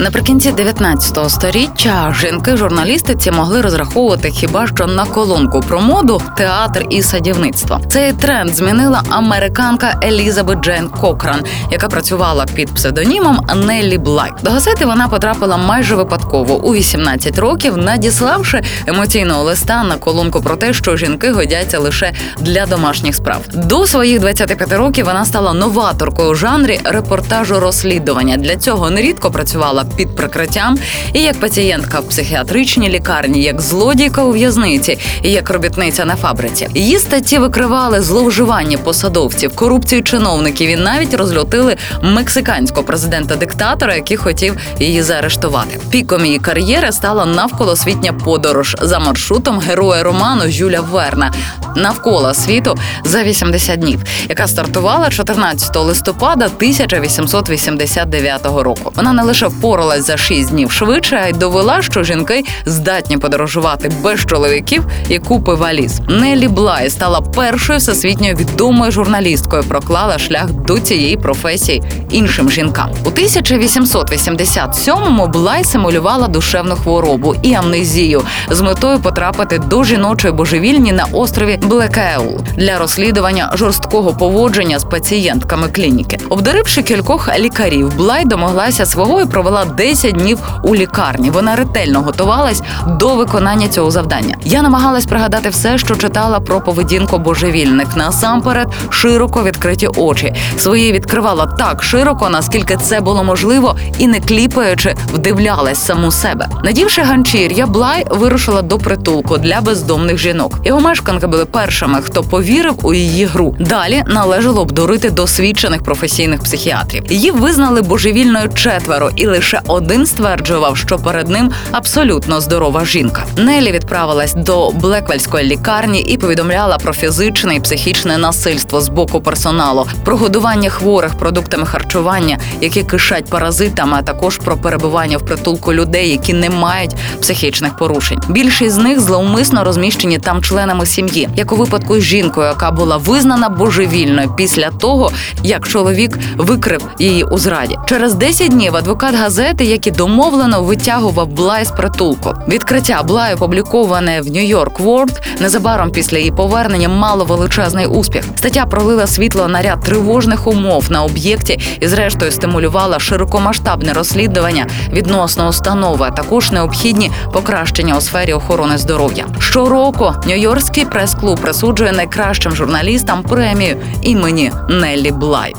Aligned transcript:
Наприкінці 0.00 0.52
19 0.52 1.30
століття 1.30 2.14
жінки-журналістиці 2.20 3.30
могли 3.30 3.60
розраховувати 3.60 4.30
хіба 4.30 4.66
що 4.66 4.86
на 4.86 5.04
колонку 5.04 5.60
про 5.60 5.80
моду, 5.80 6.22
театр 6.36 6.86
і 6.90 7.02
садівництво. 7.02 7.80
Цей 7.88 8.12
тренд 8.12 8.54
змінила 8.54 9.02
американка 9.10 10.00
Елізабет 10.04 10.60
Джейн 10.60 10.88
Кокран, 10.88 11.44
яка 11.70 11.88
працювала 11.88 12.46
під 12.54 12.74
псевдонімом 12.74 13.46
Неллі 13.66 13.98
Блай. 13.98 14.30
До 14.42 14.50
газети 14.50 14.86
вона 14.86 15.08
потрапила 15.08 15.56
майже 15.56 15.94
випадково 15.94 16.54
у 16.54 16.74
18 16.74 17.38
років, 17.38 17.76
надіславши 17.76 18.62
емоційного 18.86 19.42
листа 19.42 19.84
на 19.84 19.96
колонку 19.96 20.42
про 20.42 20.56
те, 20.56 20.72
що 20.72 20.96
жінки 20.96 21.32
годяться 21.32 21.78
лише 21.78 22.12
для 22.40 22.66
домашніх 22.66 23.14
справ. 23.14 23.40
До 23.54 23.86
своїх 23.86 24.20
25 24.20 24.72
років 24.72 25.06
вона 25.06 25.24
стала 25.24 25.52
новаторкою 25.52 26.30
у 26.30 26.34
жанрі 26.34 26.80
репортажу 26.84 27.60
розслідування. 27.60 28.36
Для 28.36 28.56
цього 28.56 28.90
нерідко 28.90 29.30
працювала 29.30 29.84
під 29.96 30.16
прикриттям 30.16 30.78
і 31.12 31.22
як 31.22 31.40
пацієнтка 31.40 32.00
в 32.00 32.08
психіатричній 32.08 32.88
лікарні, 32.88 33.42
як 33.42 33.60
злодійка 33.60 34.22
у 34.22 34.32
в'язниці, 34.32 34.98
і 35.22 35.30
як 35.30 35.50
робітниця 35.50 36.04
на 36.04 36.16
фабриці. 36.16 36.68
Її 36.74 36.98
статті 36.98 37.38
викривали 37.38 38.02
зловживання 38.02 38.78
посадовців, 38.78 39.56
корупцію 39.56 40.02
чиновників 40.02 40.70
і 40.70 40.76
навіть 40.76 41.14
розлютили 41.14 41.76
мексиканського 42.02 42.86
президента-диктатора, 42.86 43.94
який 43.94 44.16
хотів 44.16 44.56
її 44.78 45.02
заарештувати. 45.02 45.80
Піком 45.90 46.26
її 46.26 46.38
кар'єри 46.38 46.92
стала 46.92 47.24
навколосвітня 47.24 48.12
подорож 48.12 48.76
за 48.82 48.98
маршрутом 48.98 49.58
героя 49.58 50.02
роману 50.02 50.50
Жюля 50.50 50.80
Верна 50.80 51.32
навколо 51.76 52.34
світу 52.34 52.74
за 53.04 53.22
80 53.22 53.80
днів, 53.80 54.02
яка 54.28 54.46
стартувала 54.46 55.10
14 55.10 55.76
листопада 55.76 56.44
1889 56.44 58.46
року. 58.46 58.92
Вона 58.94 59.12
не 59.12 59.22
лише 59.22 59.48
впоралась 59.78 60.06
за 60.06 60.16
6 60.16 60.50
днів 60.50 60.72
швидше, 60.72 61.20
а 61.24 61.28
й 61.28 61.32
довела, 61.32 61.82
що 61.82 62.02
жінки 62.02 62.44
здатні 62.66 63.18
подорожувати 63.18 63.92
без 64.02 64.20
чоловіків 64.20 64.86
і 65.08 65.18
купи 65.18 65.54
валіз. 65.54 66.00
Нелі 66.08 66.48
Блай 66.48 66.90
стала 66.90 67.20
першою 67.20 67.78
всесвітньо 67.78 68.34
відомою 68.34 68.92
журналісткою, 68.92 69.62
проклала 69.62 70.18
шлях 70.18 70.50
до 70.50 70.78
цієї 70.78 71.16
професії 71.16 71.82
іншим 72.10 72.50
жінкам. 72.50 72.90
У 73.04 73.08
1887-му 73.08 75.26
Блай 75.26 75.64
симулювала 75.64 76.28
душевну 76.28 76.76
хворобу 76.76 77.34
і 77.42 77.54
амнезію 77.54 78.22
з 78.50 78.60
метою 78.60 78.98
потрапити 78.98 79.58
до 79.58 79.84
жіночої 79.84 80.34
божевільні 80.34 80.92
на 80.92 81.04
острові 81.12 81.58
Блекеул 81.62 82.40
для 82.56 82.78
розслідування 82.78 83.50
жорсткого 83.54 84.14
поводження 84.14 84.78
з 84.78 84.84
пацієнтками 84.84 85.68
клініки. 85.68 86.18
Обдаривши 86.28 86.82
кількох 86.82 87.38
лікарів, 87.38 87.96
Блай 87.96 88.24
домоглася 88.24 88.86
свого 88.86 89.20
і 89.20 89.26
провела 89.26 89.67
10 89.68 90.14
днів 90.14 90.38
у 90.62 90.74
лікарні. 90.74 91.30
Вона 91.30 91.56
ретельно 91.56 92.00
готувалась 92.00 92.62
до 92.86 93.14
виконання 93.14 93.68
цього 93.68 93.90
завдання. 93.90 94.36
Я 94.44 94.62
намагалась 94.62 95.06
пригадати 95.06 95.48
все, 95.48 95.78
що 95.78 95.96
читала 95.96 96.40
про 96.40 96.60
поведінку 96.60 97.18
божевільних. 97.18 97.96
Насамперед, 97.96 98.68
широко 98.90 99.42
відкриті 99.42 99.88
очі. 99.96 100.34
Свої 100.58 100.92
відкривала 100.92 101.46
так 101.46 101.82
широко, 101.82 102.28
наскільки 102.28 102.76
це 102.76 103.00
було 103.00 103.24
можливо, 103.24 103.76
і 103.98 104.06
не 104.06 104.20
кліпаючи, 104.20 104.94
вдивлялась 105.14 105.86
саму 105.86 106.10
себе. 106.10 106.48
Надівши 106.64 107.02
ганчір'я, 107.02 107.66
Блай 107.66 108.06
вирушила 108.10 108.62
до 108.62 108.78
притулку 108.78 109.38
для 109.38 109.60
бездомних 109.60 110.18
жінок. 110.18 110.60
Його 110.64 110.80
мешканки 110.80 111.26
були 111.26 111.44
першими, 111.44 111.98
хто 112.02 112.22
повірив 112.22 112.74
у 112.82 112.94
її 112.94 113.24
гру. 113.24 113.56
Далі 113.60 114.04
належало 114.06 114.60
обдурити 114.60 115.10
досвідчених 115.10 115.82
професійних 115.82 116.42
психіатрів. 116.42 117.02
Її 117.12 117.30
визнали 117.30 117.82
божевільною 117.82 118.48
четверо, 118.54 119.10
і 119.16 119.26
лише 119.26 119.47
один 119.66 120.06
стверджував, 120.06 120.76
що 120.76 120.98
перед 120.98 121.28
ним 121.28 121.50
абсолютно 121.72 122.40
здорова 122.40 122.84
жінка. 122.84 123.24
Нелі 123.36 123.72
відправилась 123.72 124.34
до 124.34 124.70
Блеквельської 124.70 125.44
лікарні 125.44 126.00
і 126.00 126.18
повідомляла 126.18 126.78
про 126.78 126.92
фізичне 126.92 127.54
і 127.54 127.60
психічне 127.60 128.18
насильство 128.18 128.80
з 128.80 128.88
боку 128.88 129.20
персоналу, 129.20 129.86
про 130.04 130.16
годування 130.16 130.70
хворих 130.70 131.14
продуктами 131.14 131.66
харчування, 131.66 132.38
які 132.60 132.82
кишать 132.82 133.24
паразитами, 133.24 133.96
а 133.98 134.02
також 134.02 134.36
про 134.36 134.56
перебування 134.56 135.18
в 135.18 135.26
притулку 135.26 135.72
людей, 135.72 136.10
які 136.10 136.32
не 136.32 136.50
мають 136.50 136.96
психічних 137.20 137.76
порушень. 137.76 138.20
Більшість 138.28 138.74
з 138.74 138.78
них 138.78 139.00
зловмисно 139.00 139.64
розміщені 139.64 140.18
там 140.18 140.42
членами 140.42 140.86
сім'ї, 140.86 141.28
як 141.36 141.52
у 141.52 141.56
випадку 141.56 142.00
з 142.00 142.02
жінкою, 142.02 142.46
яка 142.46 142.70
була 142.70 142.96
визнана 142.96 143.48
божевільною 143.48 144.34
після 144.36 144.70
того, 144.70 145.12
як 145.42 145.68
чоловік 145.68 146.18
викрив 146.36 146.82
її 146.98 147.24
у 147.24 147.38
зраді. 147.38 147.78
Через 147.86 148.14
10 148.14 148.48
днів 148.48 148.76
адвокат 148.76 149.14
газети, 149.14 149.37
як 149.60 149.86
і 149.86 149.90
домовлено, 149.90 150.62
витягував 150.62 151.28
Блай 151.28 151.64
з 151.64 151.70
притулку. 151.70 152.34
Відкриття 152.48 153.02
Блай, 153.02 153.34
опубліковане 153.34 154.20
в 154.20 154.26
Нью-Йорк 154.26 154.82
World, 154.84 155.40
незабаром 155.40 155.90
після 155.90 156.18
її 156.18 156.30
повернення 156.30 156.88
мало 156.88 157.24
величезний 157.24 157.86
успіх. 157.86 158.24
Стаття 158.36 158.66
пролила 158.66 159.06
світло 159.06 159.48
на 159.48 159.62
ряд 159.62 159.80
тривожних 159.80 160.46
умов 160.46 160.84
на 160.90 161.02
об'єкті 161.02 161.60
і, 161.80 161.88
зрештою, 161.88 162.32
стимулювала 162.32 162.98
широкомасштабне 162.98 163.92
розслідування 163.92 164.66
відносно 164.92 165.48
установи, 165.48 166.06
а 166.08 166.10
також 166.10 166.52
необхідні 166.52 167.10
покращення 167.32 167.96
у 167.96 168.00
сфері 168.00 168.32
охорони 168.32 168.78
здоров'я. 168.78 169.26
Щороку 169.38 170.12
Нью-Йоркський 170.26 170.84
прес-клуб 170.84 171.40
присуджує 171.40 171.92
найкращим 171.92 172.52
журналістам 172.52 173.22
премію 173.22 173.76
імені 174.02 174.52
Неллі 174.68 175.10
Блай. 175.10 175.54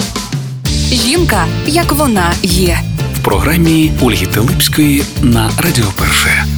Жінка, 0.92 1.46
як 1.66 1.92
вона 1.94 2.32
є. 2.44 2.80
Програмі 3.30 3.92
Ольги 4.02 4.26
Телипської 4.26 5.04
на 5.22 5.52
Радіо 5.58 5.86
Перше. 5.98 6.49